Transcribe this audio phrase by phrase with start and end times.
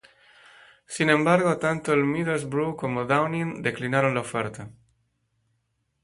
[0.87, 4.71] Sin embargo, tanto el Middlesbrough como Downing declinaron la oferta.